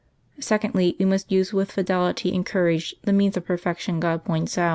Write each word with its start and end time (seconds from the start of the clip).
Secondly, 0.39 0.95
we 0.97 1.05
must 1.05 1.31
use 1.31 1.53
with 1.53 1.71
fidelity 1.73 2.33
and 2.33 2.43
courage 2.43 2.95
the 3.03 3.13
means 3.13 3.37
of 3.37 3.45
perfection 3.45 3.99
God 3.99 4.23
points 4.25 4.57
out. 4.57 4.69